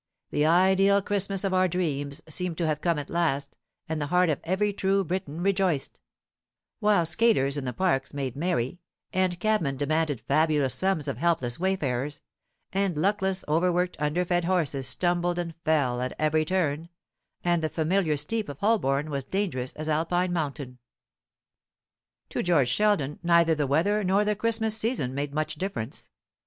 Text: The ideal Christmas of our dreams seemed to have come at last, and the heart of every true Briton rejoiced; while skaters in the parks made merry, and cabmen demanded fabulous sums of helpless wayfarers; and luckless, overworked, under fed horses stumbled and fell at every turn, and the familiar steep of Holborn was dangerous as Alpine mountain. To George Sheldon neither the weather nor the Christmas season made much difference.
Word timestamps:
The 0.31 0.47
ideal 0.47 0.99
Christmas 1.03 1.43
of 1.43 1.53
our 1.53 1.67
dreams 1.67 2.23
seemed 2.27 2.57
to 2.57 2.65
have 2.65 2.81
come 2.81 2.97
at 2.97 3.11
last, 3.11 3.55
and 3.87 4.01
the 4.01 4.07
heart 4.07 4.31
of 4.31 4.39
every 4.45 4.73
true 4.73 5.03
Briton 5.03 5.43
rejoiced; 5.43 6.01
while 6.79 7.05
skaters 7.05 7.55
in 7.55 7.65
the 7.65 7.71
parks 7.73 8.11
made 8.11 8.35
merry, 8.35 8.79
and 9.13 9.39
cabmen 9.39 9.77
demanded 9.77 10.19
fabulous 10.21 10.73
sums 10.73 11.07
of 11.07 11.17
helpless 11.19 11.59
wayfarers; 11.59 12.21
and 12.73 12.97
luckless, 12.97 13.45
overworked, 13.47 13.95
under 13.99 14.25
fed 14.25 14.45
horses 14.45 14.87
stumbled 14.87 15.37
and 15.37 15.53
fell 15.63 16.01
at 16.01 16.13
every 16.17 16.45
turn, 16.45 16.89
and 17.43 17.61
the 17.61 17.69
familiar 17.69 18.17
steep 18.17 18.49
of 18.49 18.57
Holborn 18.57 19.11
was 19.11 19.23
dangerous 19.23 19.75
as 19.75 19.87
Alpine 19.87 20.33
mountain. 20.33 20.79
To 22.29 22.41
George 22.41 22.69
Sheldon 22.69 23.19
neither 23.21 23.53
the 23.53 23.67
weather 23.67 24.03
nor 24.03 24.25
the 24.25 24.35
Christmas 24.35 24.75
season 24.75 25.13
made 25.13 25.31
much 25.31 25.57
difference. 25.57 26.09